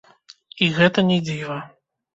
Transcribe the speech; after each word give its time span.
І 0.67 0.71
гэта 0.79 1.07
не 1.13 1.21
дзіва. 1.29 1.63